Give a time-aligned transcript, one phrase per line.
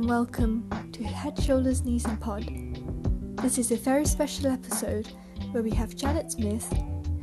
[0.00, 2.48] and welcome to Head, Shoulders, Knees and Pod.
[3.42, 5.06] This is a very special episode
[5.50, 6.72] where we have Janet Smith,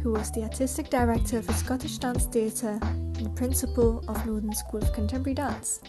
[0.03, 4.93] who was the Artistic Director for Scottish Dance Theatre and Principal of Northern School of
[4.93, 5.81] Contemporary Dance.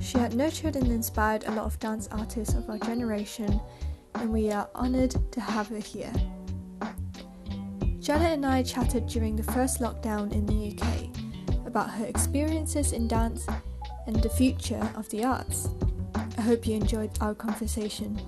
[0.00, 3.60] She had nurtured and inspired a lot of dance artists of our generation,
[4.16, 6.12] and we are honoured to have her here.
[8.00, 13.06] Janet and I chatted during the first lockdown in the UK about her experiences in
[13.06, 13.46] dance
[14.08, 15.68] and the future of the arts.
[16.40, 18.18] I hope you enjoyed our conversation.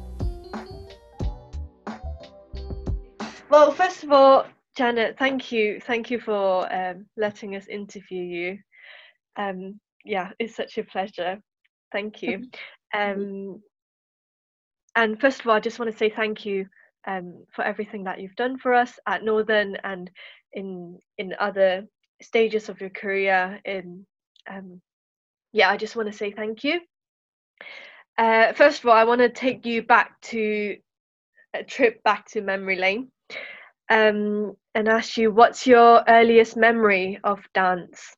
[3.48, 4.44] Well, first of all,
[4.76, 5.80] Janet, thank you.
[5.80, 8.58] Thank you for um, letting us interview you.
[9.36, 11.40] Um, yeah, it's such a pleasure.
[11.90, 12.48] Thank you.
[12.94, 13.62] Um,
[14.94, 16.66] and first of all, I just want to say thank you
[17.06, 20.10] um, for everything that you've done for us at Northern and
[20.52, 21.86] in in other
[22.20, 23.58] stages of your career.
[23.64, 24.04] In
[24.46, 24.82] um,
[25.54, 26.80] yeah, I just want to say thank you.
[28.22, 30.76] Uh, first of all, I want to take you back to
[31.54, 33.10] a trip back to memory lane
[33.90, 38.14] um, and ask you what's your earliest memory of dance?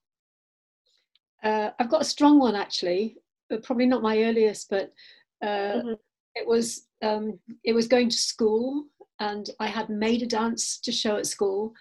[1.42, 3.16] Uh, I've got a strong one actually,
[3.48, 4.92] but probably not my earliest, but
[5.42, 5.92] uh, mm-hmm.
[6.34, 8.84] it was um, it was going to school,
[9.20, 11.72] and I had made a dance to show at school,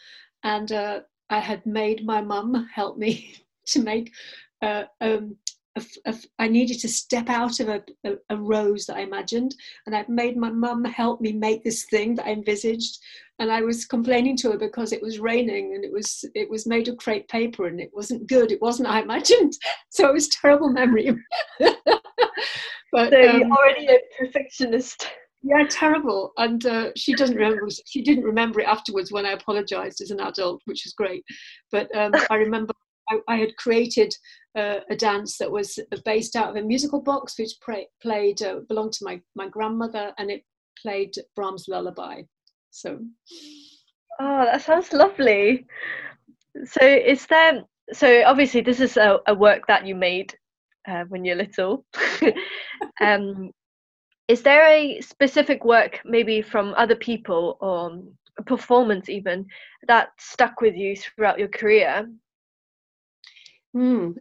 [0.43, 4.13] and uh, I had made my mum help me to make
[6.37, 10.09] I needed to step out of a, a, a, rose that I imagined, and I've
[10.09, 12.99] made my mum help me make this thing that I envisaged.
[13.39, 16.67] And I was complaining to her because it was raining and it was it was
[16.67, 18.51] made of crepe paper and it wasn't good.
[18.51, 19.53] It wasn't I imagined,
[19.89, 21.09] so it was terrible memory.
[21.59, 25.09] but so you're um, already a perfectionist.
[25.41, 26.33] Yeah, terrible.
[26.37, 27.67] And uh, she doesn't remember.
[27.87, 31.25] She didn't remember it afterwards when I apologised as an adult, which was great.
[31.71, 32.73] But um, I remember
[33.09, 34.13] I, I had created
[34.55, 37.53] uh, a dance that was based out of a musical box which
[38.01, 40.43] played uh, belonged to my my grandmother and it
[40.81, 42.21] played Brahms' Lullaby.
[42.71, 42.99] So,
[44.19, 45.65] oh, that sounds lovely.
[46.65, 47.63] So, is there?
[47.91, 50.33] So, obviously, this is a, a work that you made
[50.87, 51.85] uh, when you're little.
[53.01, 53.51] um,
[54.27, 57.99] is there a specific work, maybe from other people or
[58.39, 59.45] a performance even,
[59.87, 62.07] that stuck with you throughout your career
[63.75, 64.15] Mm,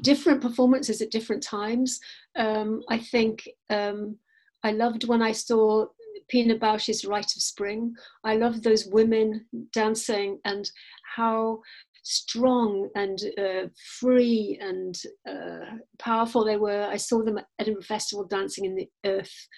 [0.00, 2.00] different performances at different times.
[2.36, 4.16] Um, I think um,
[4.62, 5.86] I loved when I saw
[6.28, 7.94] Pina Bausch's Rite of Spring.
[8.24, 10.70] I loved those women dancing and
[11.16, 11.60] how
[12.02, 14.94] strong and uh, free and
[15.28, 16.84] uh, powerful they were.
[16.84, 19.48] I saw them at Edinburgh Festival dancing in the earth,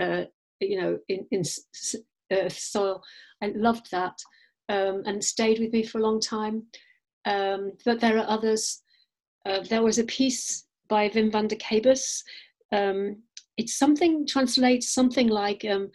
[0.00, 0.24] uh,
[0.60, 1.42] you know, in, in
[2.32, 3.02] earth soil.
[3.42, 4.18] I loved that
[4.68, 6.64] um, and stayed with me for a long time.
[7.24, 8.82] Um, but there are others
[9.48, 12.22] uh, there was a piece by Wim Vandekeybus.
[12.72, 13.22] Um,
[13.56, 15.90] it's something translates something like um,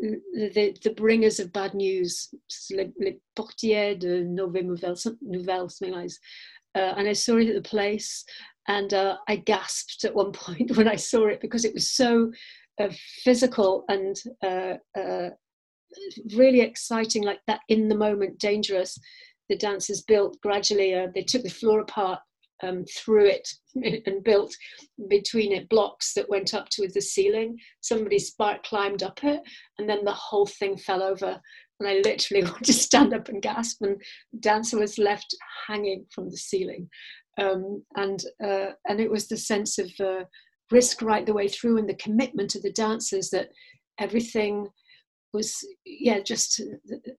[0.00, 2.32] the, the bringers of bad news,
[2.70, 6.10] les, portières de mauvaises nouvelles, something like.
[6.76, 8.24] Uh, and I saw it at the place,
[8.68, 12.32] and uh, I gasped at one point when I saw it because it was so
[12.80, 12.88] uh,
[13.22, 15.30] physical and uh, uh,
[16.34, 18.98] really exciting, like that in the moment, dangerous.
[19.48, 20.94] The dancers built gradually.
[21.14, 22.18] They took the floor apart
[22.62, 23.48] um, through it
[24.06, 24.54] and built
[25.08, 27.58] between it blocks that went up to the ceiling.
[27.80, 29.40] Somebody spark climbed up it,
[29.78, 31.40] and then the whole thing fell over.
[31.80, 34.00] And I literally wanted to stand up and gasp, and
[34.40, 35.34] dancer was left
[35.66, 36.88] hanging from the ceiling.
[37.40, 40.24] Um, and uh, and it was the sense of uh,
[40.70, 43.48] risk right the way through, and the commitment of the dancers that
[43.98, 44.68] everything
[45.32, 47.18] was yeah just it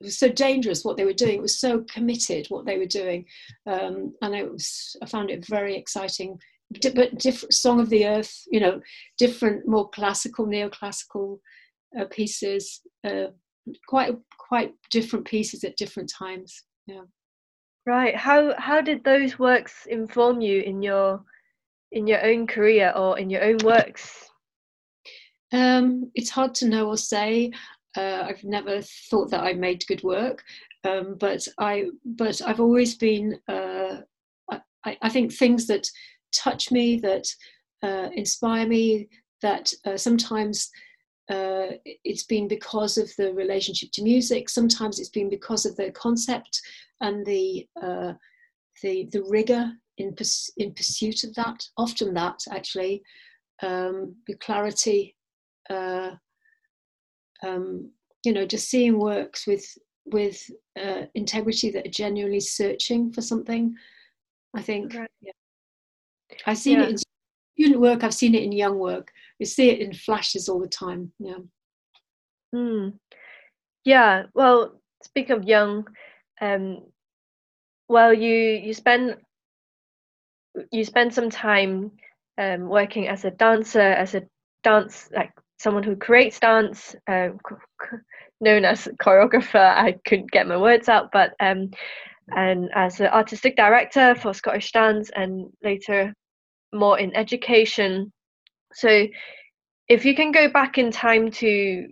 [0.00, 1.38] was so dangerous what they were doing.
[1.38, 3.24] It was so committed what they were doing,
[3.66, 4.96] um, and it was.
[5.02, 6.38] I found it very exciting.
[6.70, 8.82] But different song of the earth, you know,
[9.16, 11.38] different, more classical, neoclassical
[11.98, 12.82] uh, pieces.
[13.02, 13.28] Uh,
[13.86, 16.64] quite quite different pieces at different times.
[16.86, 17.02] Yeah.
[17.86, 18.14] Right.
[18.14, 21.24] How how did those works inform you in your
[21.92, 24.28] in your own career or in your own works?
[25.52, 27.52] Um, it's hard to know or say.
[27.98, 28.80] Uh, I've never
[29.10, 30.44] thought that I made good work,
[30.84, 33.40] um, but I but I've always been.
[33.48, 34.02] Uh,
[34.84, 35.90] I, I, think things that
[36.32, 37.26] touch me, that
[37.82, 39.08] uh, inspire me,
[39.42, 40.70] that uh, sometimes
[41.28, 41.74] uh,
[42.04, 44.48] it's been because of the relationship to music.
[44.48, 46.62] Sometimes it's been because of the concept
[47.00, 48.12] and the uh,
[48.80, 51.66] the the rigor in pers- in pursuit of that.
[51.76, 53.02] Often that actually,
[53.60, 55.16] um, the clarity.
[55.68, 56.12] Uh,
[57.44, 57.90] um,
[58.24, 59.66] you know, just seeing works with
[60.06, 60.50] with
[60.80, 63.74] uh, integrity that are genuinely searching for something.
[64.54, 65.10] I think right.
[65.20, 65.32] yeah.
[66.46, 66.82] I see yeah.
[66.82, 66.96] it in
[67.58, 69.12] student work, I've seen it in young work.
[69.38, 71.12] You see it in flashes all the time.
[71.18, 71.38] Yeah.
[72.54, 72.94] Mm.
[73.84, 74.24] Yeah.
[74.34, 75.86] Well, speak of young,
[76.40, 76.84] um,
[77.88, 79.16] well, you you spend
[80.72, 81.92] you spend some time
[82.36, 84.22] um, working as a dancer, as a
[84.62, 87.38] dance like someone who creates dance, um,
[88.40, 89.56] known as choreographer.
[89.76, 91.70] I couldn't get my words out, but um,
[92.36, 96.12] and as an artistic director for Scottish Dance, and later
[96.74, 98.12] more in education.
[98.74, 99.06] So,
[99.88, 101.88] if you can go back in time to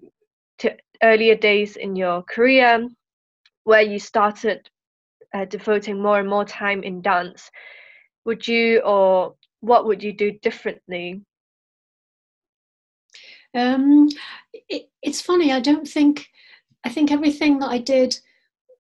[0.59, 2.87] to earlier days in your career,
[3.65, 4.69] where you started
[5.35, 7.51] uh, devoting more and more time in dance,
[8.25, 11.23] would you or what would you do differently?
[13.57, 14.09] Um,
[14.69, 15.53] it, it's funny.
[15.53, 16.29] I don't think.
[16.85, 18.17] I think everything that I did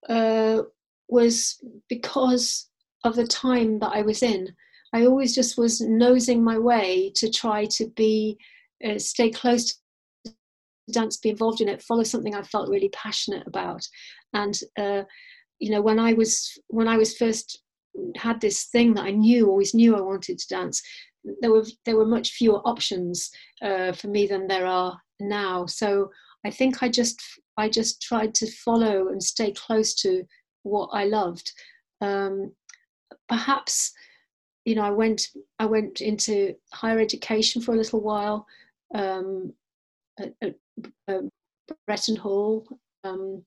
[0.08, 0.62] uh,
[1.08, 2.68] was because
[3.02, 4.54] of the time that I was in.
[4.92, 8.38] I always just was nosing my way to try to be,
[8.84, 9.74] uh, stay close
[10.24, 10.34] to
[10.92, 13.86] dance, be involved in it, follow something I felt really passionate about.
[14.32, 15.02] And uh,
[15.58, 17.62] you know, when I was when I was first
[18.16, 20.82] had this thing that I knew, always knew I wanted to dance,
[21.40, 23.30] there were there were much fewer options
[23.62, 25.66] uh, for me than there are now.
[25.66, 26.10] So
[26.44, 27.20] I think I just
[27.56, 30.24] I just tried to follow and stay close to
[30.62, 31.52] what I loved.
[32.00, 32.52] Um,
[33.28, 33.92] perhaps
[34.64, 35.28] you know I went
[35.58, 38.46] I went into higher education for a little while
[38.94, 39.52] um,
[40.18, 40.54] at, at,
[41.08, 41.22] at
[41.86, 42.66] Bretton Hall
[43.04, 43.44] um,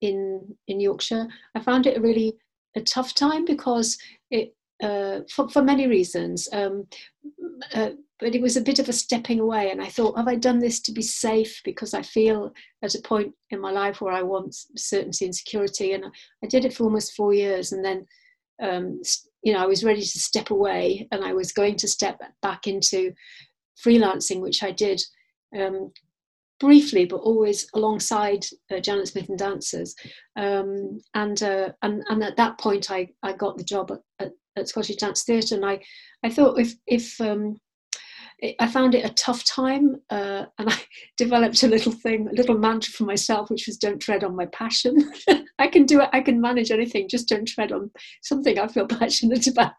[0.00, 1.26] in in Yorkshire.
[1.54, 2.38] I found it a really
[2.78, 3.98] a tough time because
[4.30, 6.48] it uh, for, for many reasons.
[6.52, 6.86] Um,
[7.74, 7.90] uh,
[8.20, 10.58] but it was a bit of a stepping away, and I thought, have I done
[10.58, 11.60] this to be safe?
[11.64, 12.52] Because I feel
[12.82, 16.04] at a point in my life where I want certainty and security, and
[16.42, 18.06] I did it for almost four years, and then,
[18.60, 19.00] um,
[19.42, 22.66] you know, I was ready to step away, and I was going to step back
[22.66, 23.12] into
[23.84, 25.00] freelancing, which I did
[25.56, 25.92] um,
[26.60, 29.94] briefly, but always alongside uh, Janet Smith and dancers.
[30.36, 34.32] Um, and, uh, and and at that point, I, I got the job at, at,
[34.56, 35.80] at Scottish Dance Theatre, and I
[36.24, 37.56] I thought if if um,
[38.60, 40.80] I found it a tough time, uh, and I
[41.16, 44.46] developed a little thing, a little mantra for myself, which was "Don't tread on my
[44.46, 45.12] passion."
[45.58, 46.08] I can do it.
[46.12, 47.08] I can manage anything.
[47.08, 47.90] Just don't tread on
[48.22, 49.72] something I feel passionate about.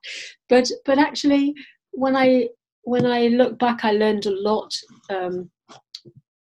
[0.50, 1.54] But but actually,
[1.92, 2.50] when I
[2.84, 4.74] when I look back, I learned a lot.
[5.10, 5.50] Um,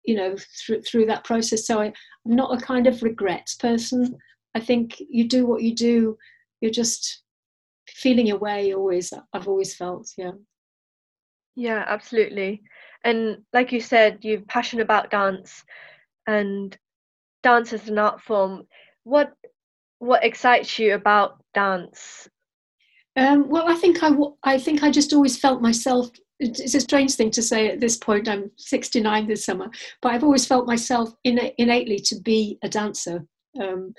[0.06, 1.66] you know through through that process.
[1.66, 1.86] So I,
[2.26, 4.18] i'm not a kind of regrets person.
[4.56, 6.18] I think you do what you do
[6.62, 7.24] you're just
[7.90, 10.32] feeling your way always i've always felt yeah.
[11.56, 12.62] Yeah absolutely.
[13.04, 15.64] And like you said you're passionate about dance
[16.28, 16.78] and
[17.44, 18.68] dance is an art form.
[19.04, 19.34] What
[20.00, 22.28] what excites you about dance?
[23.18, 24.12] Um, well i think I,
[24.44, 26.10] I think i just always felt myself
[26.42, 28.28] it's a strange thing to say at this point.
[28.28, 29.70] I'm 69 this summer,
[30.02, 33.26] but I've always felt myself innately to be a dancer,
[33.62, 33.94] um,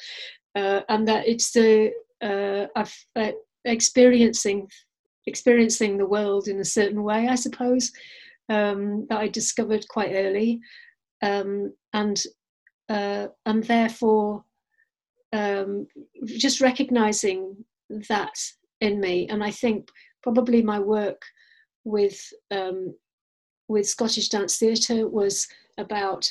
[0.56, 3.32] uh, and that it's the uh, uh,
[3.64, 4.68] experiencing
[5.26, 7.92] experiencing the world in a certain way, I suppose,
[8.48, 10.60] um, that I discovered quite early,
[11.22, 12.20] um, and
[12.88, 14.44] uh, and therefore
[15.32, 15.86] um,
[16.26, 17.64] just recognizing
[18.08, 18.34] that
[18.80, 19.88] in me, and I think
[20.24, 21.22] probably my work
[21.84, 22.94] with um,
[23.68, 25.48] with Scottish Dance Theatre was
[25.78, 26.30] about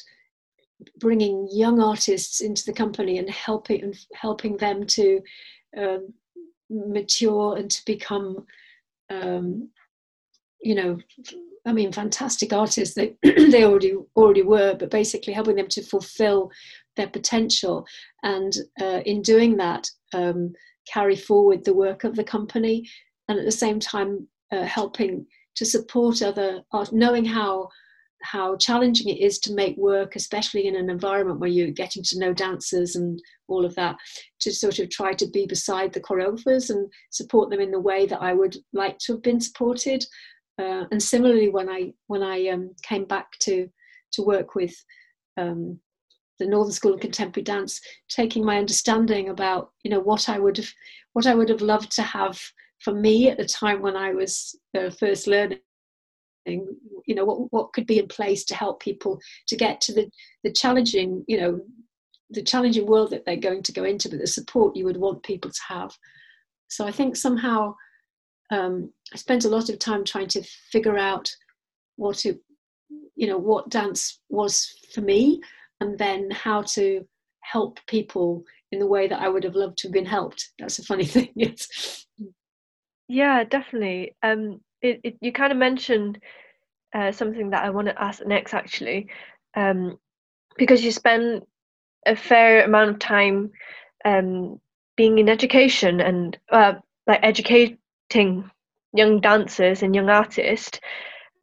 [0.99, 5.21] bringing young artists into the company and helping and helping them to
[5.77, 6.13] um,
[6.69, 8.45] mature and to become
[9.09, 9.69] um,
[10.61, 10.97] you know
[11.65, 16.51] I mean fantastic artists they they already already were but basically helping them to fulfill
[16.95, 17.85] their potential.
[18.23, 20.53] And uh, in doing that um,
[20.91, 22.87] carry forward the work of the company
[23.27, 27.69] and at the same time uh, helping to support other art, knowing how
[28.23, 32.19] how challenging it is to make work, especially in an environment where you're getting to
[32.19, 33.95] know dancers and all of that,
[34.39, 38.05] to sort of try to be beside the choreographers and support them in the way
[38.05, 40.05] that I would like to have been supported.
[40.59, 43.67] Uh, and similarly, when I when I um, came back to
[44.13, 44.75] to work with
[45.37, 45.79] um,
[46.39, 50.57] the Northern School of Contemporary Dance, taking my understanding about you know what I would
[50.57, 50.71] have
[51.13, 52.39] what I would have loved to have
[52.83, 55.59] for me at the time when I was uh, first learning,
[56.45, 60.09] you know, what, what could be in place to help people to get to the,
[60.43, 61.61] the challenging, you know,
[62.31, 65.23] the challenging world that they're going to go into, but the support you would want
[65.23, 65.95] people to have.
[66.69, 67.75] So I think somehow
[68.51, 71.29] um, I spent a lot of time trying to figure out
[71.97, 72.39] what it,
[73.15, 75.41] you know, what dance was for me,
[75.81, 77.05] and then how to
[77.41, 80.51] help people in the way that I would have loved to have been helped.
[80.59, 81.33] That's a funny thing.
[83.11, 84.15] Yeah, definitely.
[84.23, 86.19] Um, it, it, you kind of mentioned
[86.93, 89.07] uh, something that I want to ask next, actually,
[89.55, 89.99] um,
[90.57, 91.43] because you spend
[92.05, 93.51] a fair amount of time
[94.05, 94.59] um,
[94.97, 96.73] being in education and uh,
[97.07, 98.49] like educating
[98.93, 100.79] young dancers and young artists,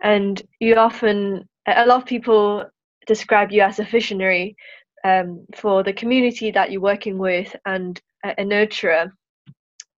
[0.03, 2.65] and you often a lot of people
[3.07, 4.57] describe you as a visionary
[5.05, 9.13] um, for the community that you're working with and a, a nurturer,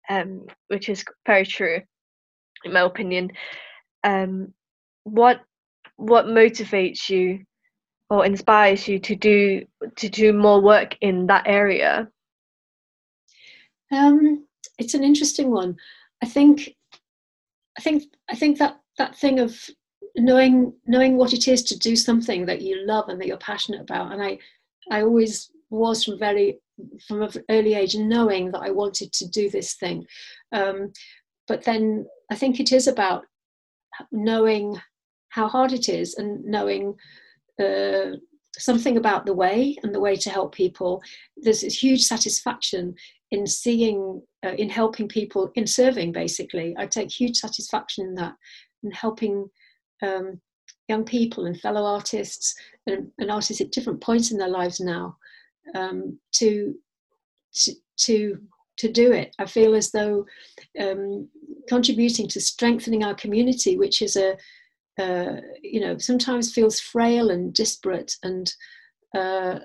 [0.09, 1.81] um, which is very true,
[2.65, 3.31] in my opinion.
[4.03, 4.53] Um,
[5.03, 5.41] what
[5.97, 7.45] what motivates you
[8.09, 9.65] or inspires you to do
[9.97, 12.09] to do more work in that area?
[13.91, 14.45] Um,
[14.77, 15.77] it's an interesting one.
[16.21, 16.75] I think,
[17.77, 19.69] I think, I think that that thing of
[20.15, 23.81] knowing knowing what it is to do something that you love and that you're passionate
[23.81, 24.39] about, and I,
[24.91, 26.59] I always was from very
[27.07, 30.05] from an early age knowing that I wanted to do this thing.
[30.51, 30.91] Um,
[31.47, 33.25] but then I think it is about
[34.11, 34.79] knowing
[35.29, 36.95] how hard it is and knowing
[37.61, 38.17] uh,
[38.57, 41.01] something about the way and the way to help people.
[41.37, 42.95] There's a huge satisfaction
[43.31, 46.75] in seeing, uh, in helping people, in serving basically.
[46.77, 48.33] I take huge satisfaction in that,
[48.83, 49.49] in helping
[50.01, 50.39] um,
[50.87, 52.55] young people and fellow artists
[52.87, 55.15] and, and, artists at different points in their lives now
[55.75, 56.75] um, to,
[57.53, 58.37] to, to
[58.79, 59.35] to do it.
[59.37, 60.25] I feel as though
[60.79, 61.27] um,
[61.67, 64.37] contributing to strengthening our community, which is a
[64.97, 68.53] uh, you know sometimes feels frail and disparate and
[69.15, 69.59] uh,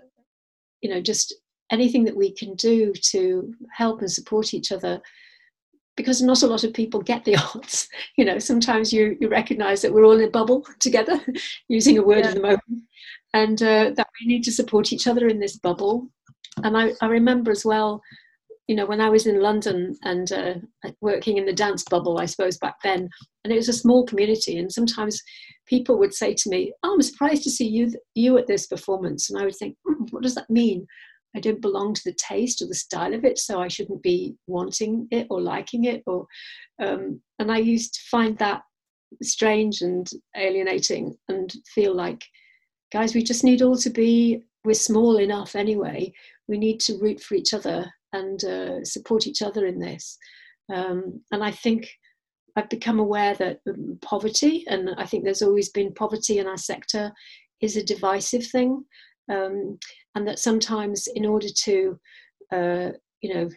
[0.81, 1.35] you know just
[1.71, 5.01] anything that we can do to help and support each other
[5.97, 9.83] because not a lot of people get the arts you know sometimes you you recognize
[9.83, 11.21] that we're all in a bubble together
[11.69, 12.29] using a word yeah.
[12.29, 12.83] at the moment
[13.33, 16.09] and uh, that we need to support each other in this bubble
[16.63, 18.01] and I, I remember as well
[18.67, 20.55] you know, when I was in London and uh,
[21.03, 23.11] working in the dance bubble, I suppose back then,
[23.45, 25.23] and it was a small community, and sometimes
[25.67, 29.29] people would say to me, "Oh, I'm surprised to see you you at this performance,"
[29.29, 30.87] and I would think, mm, "What does that mean?
[31.37, 34.37] I don't belong to the taste or the style of it, so I shouldn't be
[34.47, 36.27] wanting it or liking it." Or,
[36.81, 38.63] um, and I used to find that
[39.23, 42.25] strange and alienating, and feel like,
[42.93, 44.43] guys, we just need all to be.
[44.65, 46.13] We're small enough anyway.
[46.49, 50.17] We need to root for each other and uh, support each other in this.
[50.73, 51.91] Um, and I think
[52.57, 56.57] I've become aware that um, poverty, and I think there's always been poverty in our
[56.57, 57.13] sector,
[57.61, 58.85] is a divisive thing.
[59.31, 59.79] Um,
[60.15, 61.99] and that sometimes, in order to,
[62.53, 62.89] uh,
[63.21, 63.49] you know,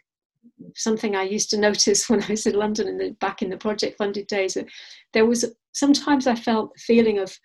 [0.75, 3.57] something I used to notice when I was in London in the, back in the
[3.57, 4.67] project funded days, that
[5.13, 7.37] there was sometimes I felt a feeling of,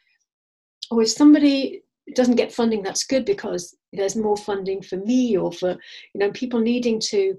[0.90, 1.82] oh, if somebody
[2.14, 5.70] doesn't get funding, that's good because there's more funding for me or for
[6.14, 7.36] you know people needing to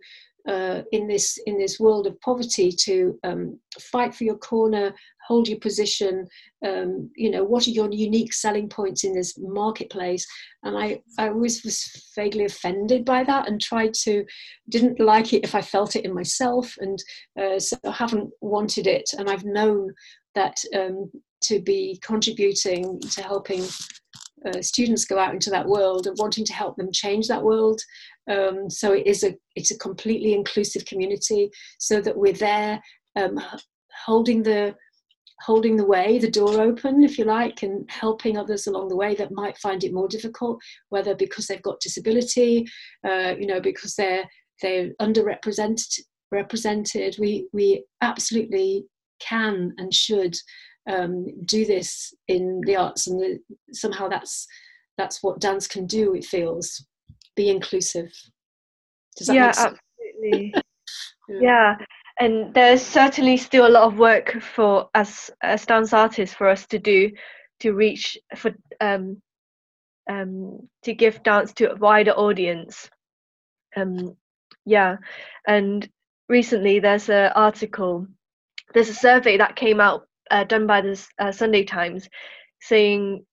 [0.47, 4.93] uh, in this in this world of poverty to um, fight for your corner,
[5.27, 6.27] hold your position.
[6.65, 10.27] Um, you know what are your unique selling points in this marketplace?
[10.63, 14.25] And I I always was vaguely offended by that and tried to
[14.69, 17.01] didn't like it if I felt it in myself, and
[17.39, 19.09] uh, so I haven't wanted it.
[19.17, 19.93] And I've known
[20.35, 21.11] that um,
[21.43, 23.63] to be contributing to helping
[24.45, 27.79] uh, students go out into that world and wanting to help them change that world.
[28.29, 31.49] Um, so it is a it's a completely inclusive community,
[31.79, 32.81] so that we're there
[33.15, 33.39] um,
[34.05, 34.75] holding the
[35.41, 39.13] holding the way, the door open, if you like, and helping others along the way
[39.15, 42.65] that might find it more difficult, whether because they've got disability,
[43.05, 44.23] uh, you know, because they're
[44.61, 45.99] they're underrepresented.
[46.31, 48.85] Represented, we we absolutely
[49.19, 50.35] can and should
[50.89, 53.39] um, do this in the arts, and the,
[53.71, 54.47] somehow that's
[54.97, 56.15] that's what dance can do.
[56.15, 56.83] It feels
[57.35, 58.11] be inclusive.
[59.15, 60.53] Does that yeah, absolutely.
[60.53, 60.61] yeah.
[61.41, 61.75] yeah,
[62.19, 66.65] and there's certainly still a lot of work for us as dance artists for us
[66.67, 67.11] to do
[67.59, 69.21] to reach for um,
[70.09, 72.89] um, to give dance to a wider audience.
[73.75, 74.15] Um,
[74.65, 74.97] yeah,
[75.47, 75.87] and
[76.29, 78.07] recently there's an article,
[78.73, 82.07] there's a survey that came out uh, done by the uh, Sunday Times,
[82.61, 83.25] saying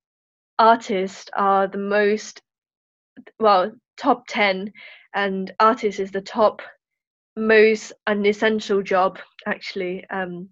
[0.58, 2.40] artists are the most
[3.38, 4.72] well top 10
[5.14, 6.62] and artist is the top
[7.36, 10.48] most unessential job actually um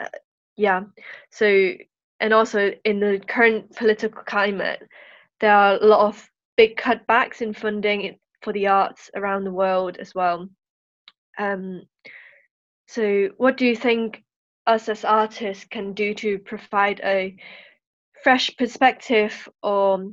[0.00, 0.08] uh,
[0.56, 0.82] yeah.
[1.30, 1.72] So
[2.20, 4.82] and also in the current political climate
[5.40, 9.96] there are a lot of big cutbacks in funding for the arts around the world
[9.98, 10.48] as well.
[11.38, 11.82] Um
[12.86, 14.22] so what do you think
[14.66, 17.36] us as artists can do to provide a
[18.22, 20.12] fresh perspective or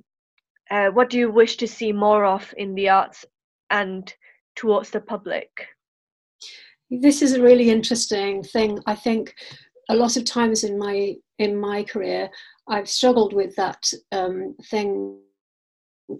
[0.71, 3.25] uh, what do you wish to see more of in the arts
[3.69, 4.13] and
[4.55, 5.67] towards the public
[6.89, 9.33] this is a really interesting thing i think
[9.89, 12.29] a lot of times in my in my career,
[12.67, 15.19] I've struggled with that um, thing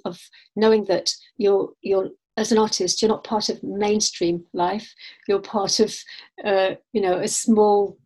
[0.06, 0.20] of
[0.56, 4.94] knowing that you're you're as an artist, you're not part of mainstream life.
[5.28, 5.96] You're part of,
[6.46, 7.98] uh, you know, a small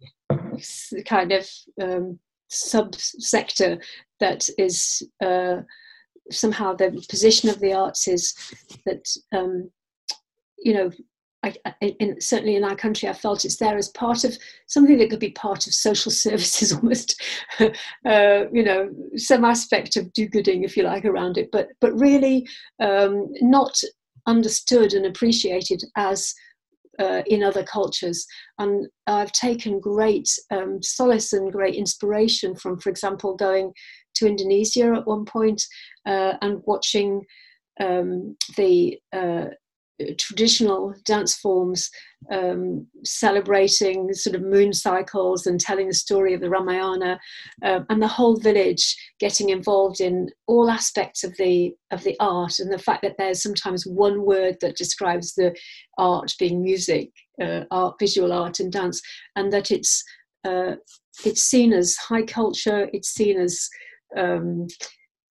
[1.06, 1.50] kind of
[1.82, 2.20] um,
[2.52, 3.82] subsector
[4.20, 5.58] that is uh,
[6.32, 8.34] somehow the position of the arts is
[8.86, 9.70] that, um,
[10.58, 10.92] you know,
[11.44, 15.10] I, in, certainly in our country, I felt it's there as part of something that
[15.10, 17.22] could be part of social services, almost,
[17.60, 22.48] uh, you know, some aspect of do-gooding, if you like, around it, but but really
[22.80, 23.80] um, not
[24.26, 26.34] understood and appreciated as
[27.00, 28.26] uh, in other cultures.
[28.58, 33.74] And I've taken great um, solace and great inspiration from, for example, going
[34.16, 35.62] to Indonesia at one point,
[36.06, 37.22] uh, and watching
[37.80, 39.46] um, the uh,
[40.18, 41.90] traditional dance forms
[42.32, 47.20] um, celebrating sort of moon cycles and telling the story of the Ramayana,
[47.64, 52.60] uh, and the whole village getting involved in all aspects of the of the art,
[52.60, 55.56] and the fact that there's sometimes one word that describes the
[55.98, 59.02] art being music, uh, art, visual art, and dance,
[59.36, 60.04] and that it's
[60.46, 60.76] uh,
[61.24, 62.90] it's seen as high culture.
[62.92, 63.70] It's seen as
[64.16, 64.68] um,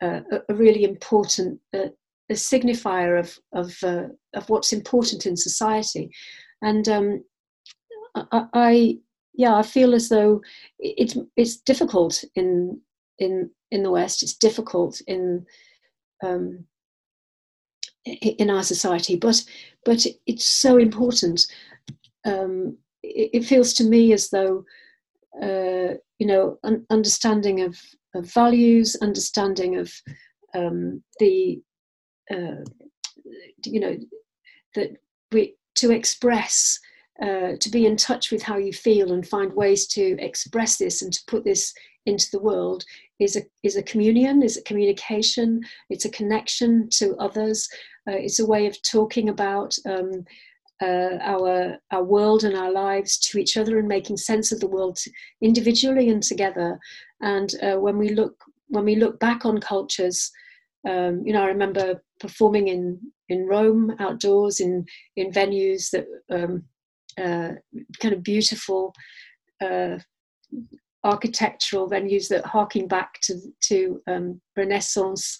[0.02, 1.90] a, a really important uh,
[2.30, 6.12] a signifier of of uh, of what's important in society,
[6.62, 7.24] and um,
[8.16, 8.98] I, I,
[9.34, 10.42] yeah I feel as though
[10.80, 12.80] it's it's difficult in
[13.20, 14.24] in in the West.
[14.24, 15.46] It's difficult in
[16.24, 16.66] um,
[18.06, 19.44] in our society, but
[19.86, 21.46] but it's so important.
[22.26, 24.64] Um, it, it, feels to me as though
[25.42, 27.78] uh, you know un- understanding of,
[28.16, 29.92] of values, understanding of
[30.54, 31.62] um, the
[32.32, 32.64] uh,
[33.66, 33.98] you know
[34.76, 34.92] that
[35.32, 36.80] we to express
[37.22, 41.02] uh, to be in touch with how you feel and find ways to express this
[41.02, 41.74] and to put this
[42.06, 42.84] into the world
[43.20, 47.70] is a is a communion is a communication it's a connection to others.
[48.08, 50.26] Uh, it's a way of talking about um,
[50.84, 54.74] uh, our our world and our lives to each other and making sense of the
[54.76, 54.98] world
[55.42, 56.80] individually and together
[57.22, 58.36] and uh, when we look
[58.68, 60.32] when we look back on cultures
[60.88, 66.64] um, you know, I remember performing in in Rome outdoors in in venues that um,
[67.18, 67.54] uh,
[68.00, 68.94] kind of beautiful
[69.62, 69.98] uh,
[71.04, 75.38] architectural venues that harking back to to um, Renaissance.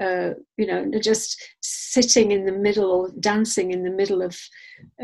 [0.00, 4.38] Uh, you know, just sitting in the middle dancing in the middle of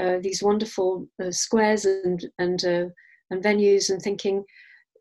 [0.00, 2.86] uh, these wonderful uh, squares and and uh,
[3.30, 4.42] and venues, and thinking,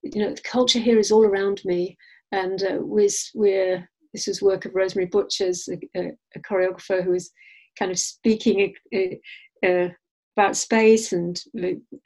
[0.03, 1.97] you know, the culture here is all around me,
[2.33, 7.31] and we're, we're this was work of Rosemary Butcher's, a, a choreographer who was
[7.77, 9.89] kind of speaking uh, uh,
[10.35, 11.39] about space and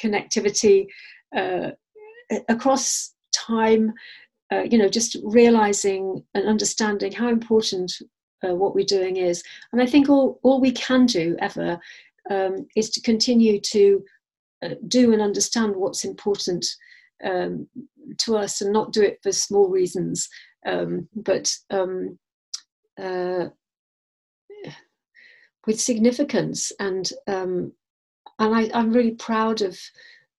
[0.01, 0.87] connectivity
[1.35, 1.71] uh,
[2.49, 3.93] across time.
[4.51, 7.91] Uh, you know, just realizing and understanding how important
[8.45, 11.79] uh, what we're doing is, and I think all all we can do ever
[12.29, 14.03] um, is to continue to
[14.63, 16.65] uh, do and understand what's important
[17.23, 17.67] um,
[18.19, 20.27] to us, and not do it for small reasons
[20.65, 22.17] um, but um,
[23.01, 23.45] uh,
[25.67, 26.71] with significance.
[26.79, 27.73] And um,
[28.39, 29.79] and I, am really proud of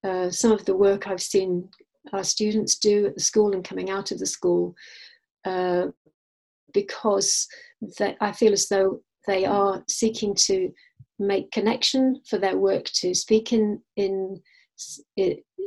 [0.04, 1.68] uh, some of the work I've seen
[2.12, 4.74] our students do at the school and coming out of the school,
[5.44, 5.86] uh,
[6.72, 7.48] because
[7.98, 10.70] they, I feel as though they are seeking to
[11.18, 14.40] make connection for their work to speak in in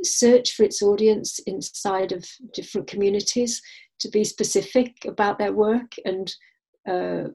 [0.04, 3.62] search for its audience inside of different communities
[4.00, 6.34] to be specific about their work and
[6.88, 7.30] uh,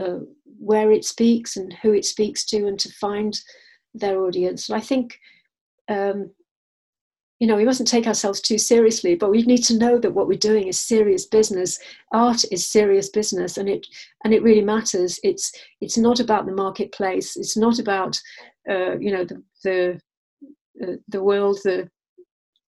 [0.00, 0.18] uh,
[0.58, 3.40] where it speaks and who it speaks to and to find
[3.94, 4.68] their audience.
[4.68, 5.18] And I think,
[5.88, 6.30] um,
[7.38, 10.26] you know, we mustn't take ourselves too seriously, but we need to know that what
[10.26, 11.78] we're doing is serious business.
[12.12, 13.86] Art is serious business, and it
[14.24, 15.20] and it really matters.
[15.22, 17.36] It's it's not about the marketplace.
[17.36, 18.20] It's not about
[18.68, 20.00] uh, you know the the
[20.82, 21.88] uh, the world, the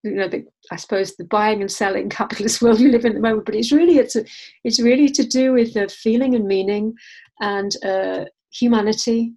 [0.02, 3.14] you know, the, I suppose the buying and selling capitalist world we live in at
[3.16, 3.46] the moment.
[3.46, 4.24] But it's really it's a,
[4.62, 6.94] it's really to do with the feeling and meaning
[7.40, 9.35] and uh, humanity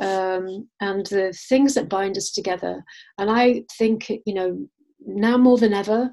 [0.00, 2.82] um, and the things that bind us together.
[3.18, 4.66] And I think you know
[5.06, 6.10] now more than ever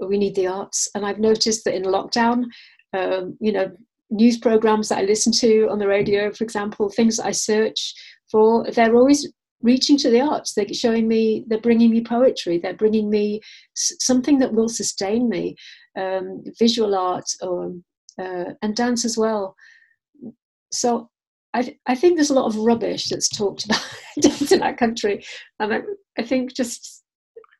[0.00, 0.88] we need the arts.
[0.94, 2.44] And I've noticed that in lockdown,
[2.92, 3.70] um, you know,
[4.10, 7.94] news programs that I listen to on the radio, for example, things that I search
[8.30, 12.74] for, they're always reaching to the arts they're showing me they're bringing me poetry they're
[12.74, 13.40] bringing me
[13.74, 15.56] something that will sustain me
[15.96, 17.72] um, visual art or
[18.20, 19.56] uh, and dance as well
[20.70, 21.08] so
[21.54, 23.80] I, I think there's a lot of rubbish that's talked about
[24.52, 25.24] in our country.
[25.60, 25.80] And I,
[26.18, 27.04] I think just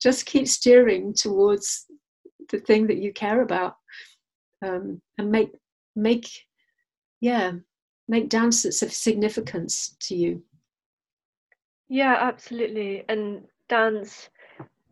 [0.02, 1.86] just keep steering towards
[2.50, 3.76] the thing that you care about
[4.62, 5.50] um, and make
[5.96, 6.28] make
[7.20, 7.52] yeah
[8.08, 10.42] make dance of significance to you.
[11.88, 13.04] Yeah absolutely.
[13.08, 14.28] And dance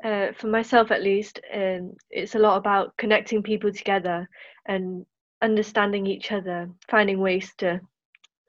[0.04, 4.28] uh, for myself at least um, it's a lot about connecting people together
[4.66, 5.04] and
[5.42, 7.80] understanding each other finding ways to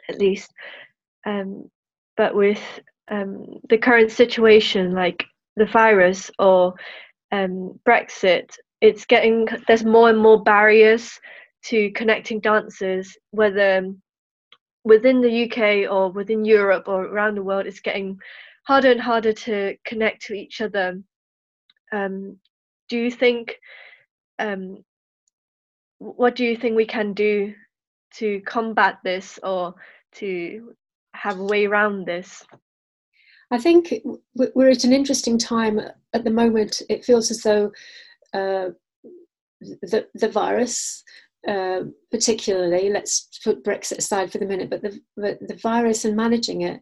[0.09, 0.51] at least.
[1.25, 1.69] Um,
[2.17, 2.61] but with
[3.09, 6.73] um, the current situation like the virus or
[7.31, 8.49] um, brexit
[8.81, 11.19] it's getting there's more and more barriers
[11.65, 13.85] to connecting dancers whether
[14.83, 18.17] within the uk or within europe or around the world it's getting
[18.65, 21.01] harder and harder to connect to each other.
[21.91, 22.37] Um,
[22.89, 23.59] do you think
[24.39, 24.83] um,
[25.99, 27.53] what do you think we can do
[28.15, 29.75] to combat this or
[30.13, 30.73] to
[31.13, 32.43] have a way around this?
[33.51, 33.93] I think
[34.35, 35.79] we're at an interesting time.
[36.13, 37.71] At the moment it feels as though
[38.33, 38.69] uh,
[39.61, 41.03] the, the virus
[41.47, 46.61] uh, particularly let's put brexit aside for the minute but the, the, virus and managing
[46.61, 46.79] it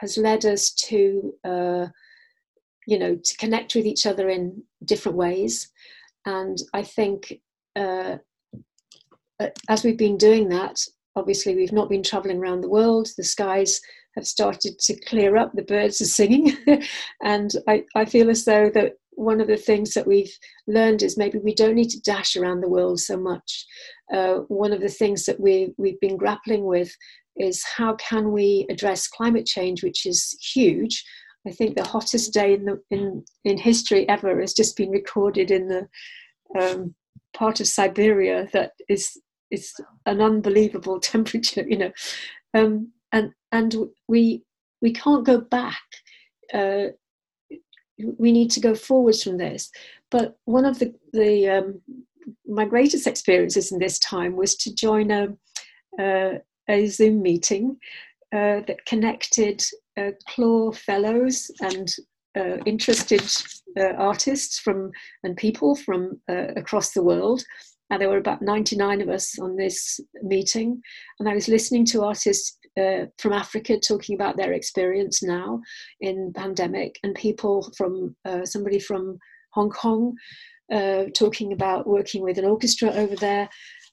[0.00, 1.86] has led us to uh,
[2.86, 5.70] you know to connect with each other in different ways.
[6.26, 7.40] And i think
[7.76, 8.16] uh,
[9.68, 10.78] as we've been doing that
[11.16, 13.08] obviously we've not been traveling around the world.
[13.16, 13.80] The skies
[14.16, 16.56] have started to clear up the birds are singing.
[17.22, 20.32] And I, I feel as though that one of the things that we've
[20.66, 23.66] learned is maybe we don't need to dash around the world so much.
[24.12, 26.90] Uh, one of the things that we, we've been grappling with
[27.36, 31.04] is how can we address climate change which is huge.
[31.46, 35.50] I think the hottest day in the in in history ever has just been recorded
[35.50, 35.88] in the
[36.60, 36.94] um,
[37.32, 39.16] part of Siberia that is
[39.50, 39.74] is
[40.06, 41.92] an unbelievable temperature, you know,
[42.54, 43.74] um, and and
[44.08, 44.42] we
[44.82, 45.82] we can't go back.
[46.52, 46.86] Uh,
[48.18, 49.70] we need to go forwards from this.
[50.10, 51.80] But one of the the um,
[52.46, 55.28] my greatest experiences in this time was to join a
[56.00, 57.76] uh, a Zoom meeting
[58.32, 59.64] uh, that connected
[59.98, 61.92] uh, Clore fellows and
[62.36, 63.22] uh, interested
[63.78, 64.90] uh, artists from
[65.24, 67.42] and people from uh, across the world.
[67.90, 70.80] And there were about 99 of us on this meeting,
[71.18, 75.60] and I was listening to artists uh, from Africa talking about their experience now
[76.00, 79.18] in pandemic, and people from somebody from
[79.52, 80.14] Hong Kong
[81.14, 83.48] talking about working with an orchestra over there.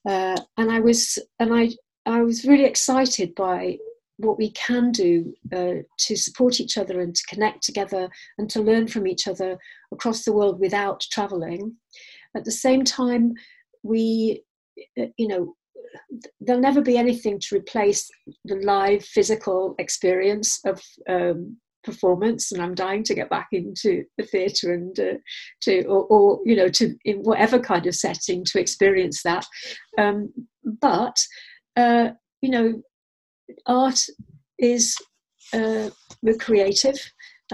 [0.06, 1.72] and I was and I
[2.06, 3.78] I was really excited by
[4.18, 8.62] what we can do uh, to support each other and to connect together and to
[8.62, 9.58] learn from each other
[9.92, 11.76] across the world without traveling.
[12.36, 13.34] At the same time,
[13.88, 14.44] we,
[15.00, 15.56] uh, you know,
[16.42, 18.10] there'll never be anything to replace
[18.46, 24.26] the live physical experience of um, performance and i'm dying to get back into the
[24.26, 25.18] theatre and uh,
[25.62, 29.46] to or, or, you know to in whatever kind of setting to experience that.
[29.98, 30.34] Um,
[30.82, 31.18] but
[31.78, 32.10] uh,
[32.42, 32.82] you know
[33.66, 34.02] art
[34.60, 34.98] is
[35.54, 35.90] uh,
[36.22, 37.00] we're creative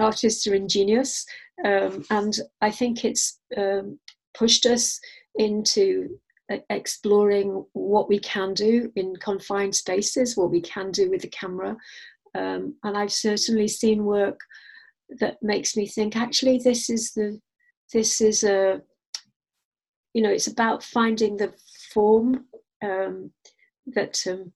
[0.00, 1.24] artists are ingenious
[1.64, 4.00] um, and i think it's um,
[4.36, 4.98] pushed us
[5.36, 6.08] into
[6.68, 11.76] exploring what we can do in confined spaces what we can do with the camera
[12.34, 14.38] um, and i've certainly seen work
[15.20, 17.40] that makes me think actually this is the
[17.92, 18.80] this is a
[20.12, 21.52] you know it's about finding the
[21.92, 22.44] form
[22.82, 23.30] um,
[23.86, 24.52] that um,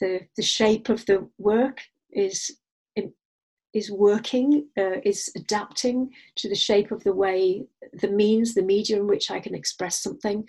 [0.00, 1.80] the, the shape of the work
[2.12, 2.56] is
[3.72, 7.64] is working, uh, is adapting to the shape of the way,
[8.00, 10.46] the means, the medium in which I can express something.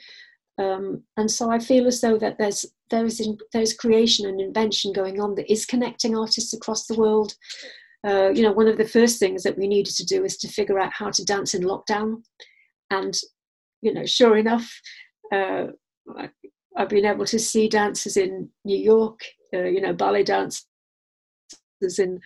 [0.59, 4.93] Um, and so I feel as though that there's there's in, there's creation and invention
[4.93, 7.33] going on that is connecting artists across the world.
[8.05, 10.47] Uh, you know, one of the first things that we needed to do is to
[10.47, 12.21] figure out how to dance in lockdown,
[12.91, 13.17] and
[13.81, 14.71] you know, sure enough,
[15.31, 15.67] uh,
[16.75, 19.21] I've been able to see dancers in New York,
[19.53, 20.65] uh, you know, ballet dancers
[21.97, 22.19] in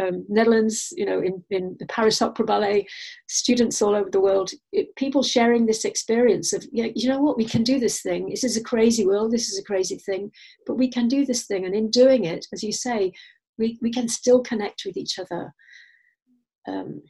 [0.00, 2.86] um, Netherlands, you know, in, in the Paris Opera Ballet,
[3.28, 7.20] students all over the world, it, people sharing this experience of, you know, you know
[7.20, 8.28] what, we can do this thing.
[8.28, 10.30] This is a crazy world, this is a crazy thing,
[10.66, 11.66] but we can do this thing.
[11.66, 13.12] And in doing it, as you say,
[13.58, 15.52] we, we can still connect with each other.
[16.66, 17.02] Um,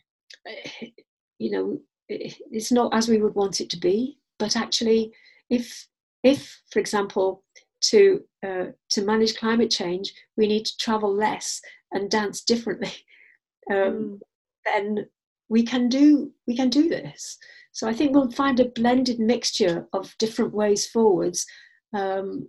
[1.39, 5.13] you know, it's not as we would want it to be, but actually,
[5.51, 5.87] if,
[6.25, 7.45] if for example,
[7.83, 11.61] to uh, to manage climate change, we need to travel less
[11.93, 12.93] and dance differently.
[13.71, 14.19] Um, mm.
[14.65, 15.07] Then
[15.49, 17.39] we can do we can do this.
[17.71, 21.47] So I think we'll find a blended mixture of different ways forwards,
[21.95, 22.49] um,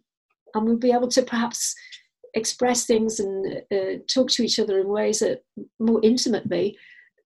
[0.55, 1.75] and we'll be able to perhaps
[2.33, 5.43] express things and uh, talk to each other in ways that
[5.79, 6.75] more intimately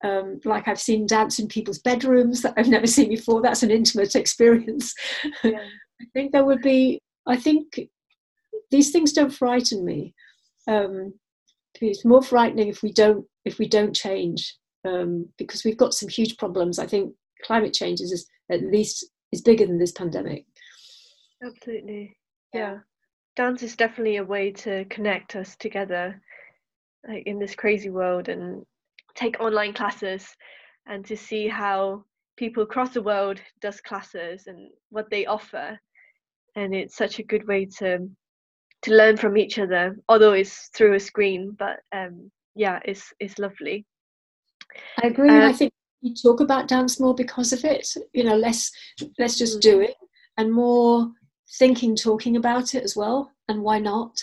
[0.03, 3.41] Um, like I've seen dance in people's bedrooms that I've never seen before.
[3.41, 4.93] That's an intimate experience.
[5.43, 5.59] Yeah.
[6.01, 6.99] I think there would be.
[7.25, 7.79] I think
[8.69, 10.13] these things don't frighten me.
[10.67, 11.13] Um,
[11.81, 16.09] it's more frightening if we don't if we don't change um, because we've got some
[16.09, 16.79] huge problems.
[16.79, 17.13] I think
[17.43, 20.45] climate change is is at least is bigger than this pandemic.
[21.43, 22.17] Absolutely,
[22.53, 22.77] yeah.
[23.35, 26.19] Dance is definitely a way to connect us together,
[27.07, 28.63] like in this crazy world, and
[29.15, 30.35] take online classes,
[30.87, 32.03] and to see how
[32.37, 35.79] people across the world does classes and what they offer,
[36.55, 38.09] and it's such a good way to
[38.83, 41.55] to learn from each other, although it's through a screen.
[41.57, 43.85] But um, yeah, it's it's lovely.
[45.01, 45.29] I agree.
[45.29, 47.87] Uh, I think you talk about dance more because of it.
[48.13, 48.71] You know, less
[49.17, 49.95] let's just do it,
[50.37, 51.11] and more
[51.57, 54.21] thinking, talking about it as well, and why not?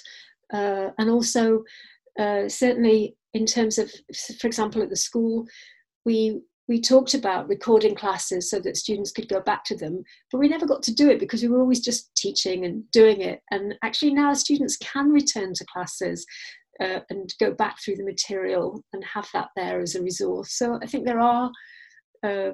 [0.52, 1.64] Uh, and also,
[2.18, 3.90] uh, certainly in terms of,
[4.38, 5.46] for example, at the school,
[6.04, 10.38] we we talked about recording classes so that students could go back to them, but
[10.38, 13.40] we never got to do it because we were always just teaching and doing it.
[13.50, 16.24] And actually, now students can return to classes
[16.80, 20.56] uh, and go back through the material and have that there as a resource.
[20.56, 21.50] So I think there are
[22.22, 22.52] uh,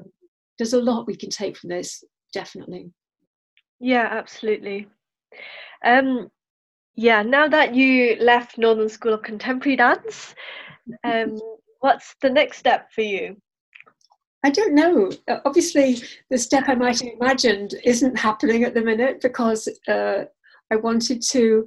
[0.59, 2.03] there's a lot we can take from this,
[2.35, 2.91] definitely.
[3.79, 4.89] Yeah, absolutely.
[5.85, 6.31] Um,
[6.97, 10.35] yeah, now that you left Northern School of Contemporary Dance,
[11.05, 11.41] um,
[11.79, 13.37] what's the next step for you?
[14.43, 15.11] I don't know.
[15.45, 20.25] Obviously, the step I might have imagined isn't happening at the minute because uh,
[20.71, 21.67] I wanted to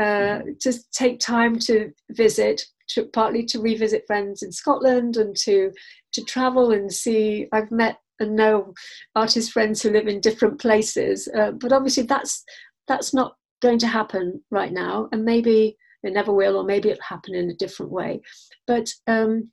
[0.00, 5.72] uh, to take time to visit, to, partly to revisit friends in Scotland and to
[6.12, 7.46] to travel and see.
[7.52, 8.74] I've met and know
[9.14, 12.44] artist friends who live in different places, uh, but obviously that's
[12.88, 17.02] that's not going to happen right now, and maybe it never will, or maybe it'll
[17.02, 18.20] happen in a different way.
[18.66, 19.50] But um,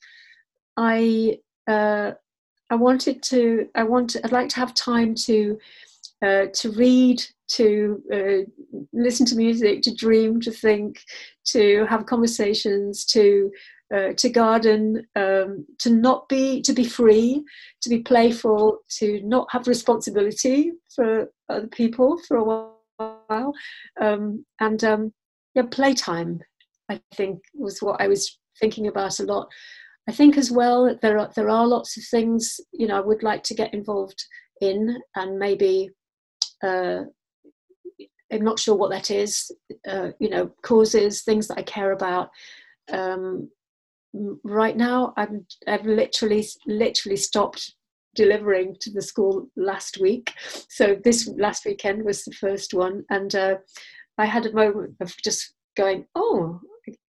[0.77, 2.11] I uh,
[2.75, 5.57] I wanted to I want I'd like to have time to
[6.21, 11.01] uh, to read to uh, listen to music, to dream, to think,
[11.53, 13.49] to have conversations, to
[13.95, 17.45] uh, to garden, um, to not be to be free,
[17.79, 23.53] to be playful, to not have responsibility for other people for a while,
[24.01, 25.13] um, and um,
[25.53, 26.41] yeah, playtime.
[26.89, 29.47] I think was what I was thinking about a lot.
[30.07, 33.23] I think as well there are there are lots of things you know I would
[33.23, 34.23] like to get involved
[34.61, 35.89] in, and maybe
[36.63, 37.01] uh,
[38.31, 39.51] I'm not sure what that is,
[39.87, 42.29] uh, you know, causes, things that I care about.
[42.91, 43.49] Um,
[44.43, 47.73] right now, I'm, I've literally, literally stopped
[48.15, 50.33] delivering to the school last week.
[50.69, 53.03] So this last weekend was the first one.
[53.09, 53.55] And uh,
[54.17, 56.59] I had a moment of just going, oh,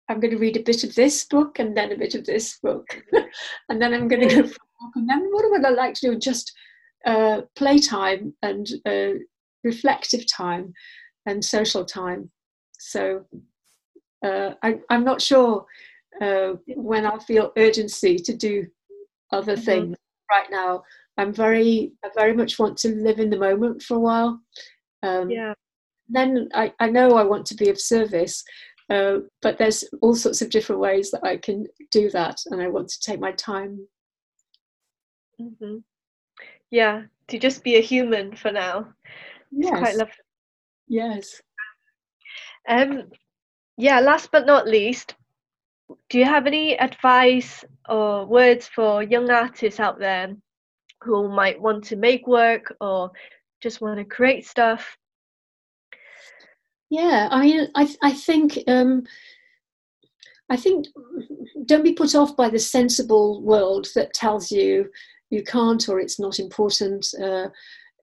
[0.09, 2.57] I'm going to read a bit of this book and then a bit of this
[2.61, 2.87] book.
[3.69, 4.93] and then I'm going to go for a walk.
[4.95, 6.19] And then what would I like to do?
[6.19, 6.51] Just
[7.05, 9.19] uh, playtime and uh,
[9.63, 10.73] reflective time
[11.25, 12.31] and social time.
[12.79, 13.25] So
[14.25, 15.65] uh, I, am not sure
[16.21, 18.65] uh, when I'll feel urgency to do
[19.31, 19.63] other mm-hmm.
[19.63, 19.97] things.
[20.31, 20.83] Right now,
[21.17, 24.39] I'm very, I very much want to live in the moment for a while.
[25.03, 25.53] Um, yeah.
[26.07, 28.43] Then I, I know I want to be of service,
[28.89, 32.67] uh, but there's all sorts of different ways that I can do that, and I
[32.67, 33.87] want to take my time.
[35.39, 35.77] Mm-hmm.
[36.71, 38.93] Yeah, to just be a human for now.
[39.51, 39.71] Yes.
[39.71, 40.13] It's quite lovely.
[40.87, 41.41] Yes.
[42.67, 43.11] Um,
[43.77, 45.15] yeah, last but not least,
[46.09, 50.35] do you have any advice or words for young artists out there
[51.01, 53.11] who might want to make work or
[53.61, 54.97] just want to create stuff?
[56.89, 59.03] Yeah, I mean, I I think um,
[60.49, 60.87] I think
[61.65, 64.89] don't be put off by the sensible world that tells you
[65.29, 67.05] you can't or it's not important.
[67.21, 67.49] Uh,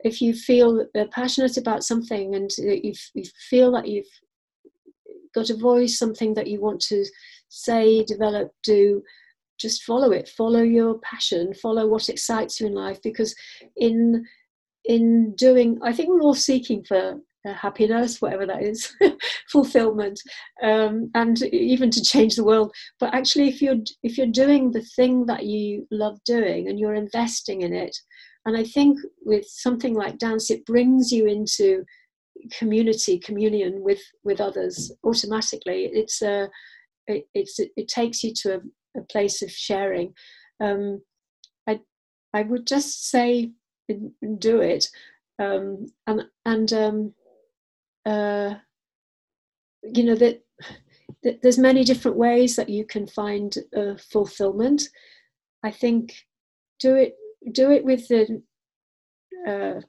[0.00, 4.06] if you feel uh, passionate about something and you, you feel that you've
[5.34, 7.04] got a voice, something that you want to
[7.48, 9.02] say, develop, do,
[9.58, 10.28] just follow it.
[10.28, 11.52] Follow your passion.
[11.54, 13.00] Follow what excites you in life.
[13.02, 13.34] Because
[13.76, 14.24] in
[14.84, 17.18] in doing, I think we're all seeking for
[17.52, 18.94] happiness, whatever that is,
[19.50, 20.20] fulfillment,
[20.62, 22.74] um, and even to change the world.
[23.00, 26.94] But actually, if you're if you're doing the thing that you love doing and you're
[26.94, 27.96] investing in it,
[28.44, 31.84] and I think with something like dance, it brings you into
[32.50, 35.90] community, communion with with others automatically.
[35.92, 36.48] It's a
[37.06, 40.14] it, it's it takes you to a, a place of sharing.
[40.60, 41.02] Um,
[41.66, 41.80] I
[42.32, 43.52] I would just say
[44.38, 44.86] do it,
[45.38, 47.14] um, and and um,
[48.06, 48.54] uh,
[49.82, 50.42] you know that,
[51.22, 54.88] that, there's many different ways that you can find uh, fulfillment.
[55.62, 56.14] I think
[56.78, 57.16] do it
[57.52, 58.42] do it with the
[59.46, 59.80] uh,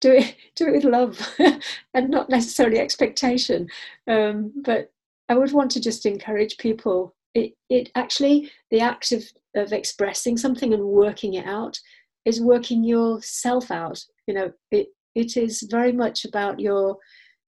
[0.00, 1.36] do it do it with love
[1.94, 3.68] and not necessarily expectation.
[4.06, 4.90] Um, but
[5.28, 7.14] I would want to just encourage people.
[7.34, 11.78] It it actually the act of of expressing something and working it out
[12.24, 14.04] is working yourself out.
[14.26, 16.96] You know, it it is very much about your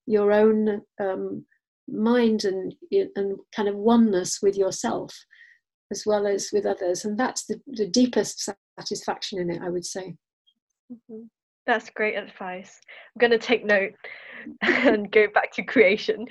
[0.07, 1.45] your own um,
[1.89, 2.75] mind and
[3.17, 5.15] and kind of oneness with yourself
[5.91, 7.05] as well as with others.
[7.05, 10.15] And that's the, the deepest satisfaction in it i would say.
[10.91, 11.23] Mm-hmm.
[11.67, 12.81] that's great advice.
[13.15, 13.93] I'm going to take note
[14.63, 16.27] and go back to creation.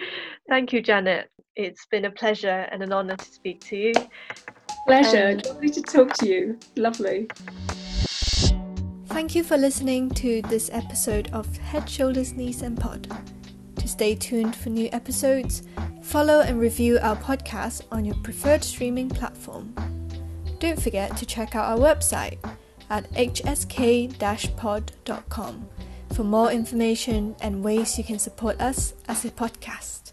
[0.50, 1.30] Thank you janet.
[1.56, 3.94] It's been a pleasure and an honor to speak to you.
[4.86, 5.40] Pleasure.
[5.46, 6.60] Um, lovely to talk to you.
[6.76, 7.28] Lovely
[9.20, 13.06] Thank you for listening to this episode of Head, Shoulders, Knees, and Pod.
[13.76, 15.64] To stay tuned for new episodes,
[16.02, 19.76] follow and review our podcast on your preferred streaming platform.
[20.60, 22.38] Don't forget to check out our website
[22.90, 25.68] at hsk pod.com
[26.14, 30.09] for more information and ways you can support us as a podcast.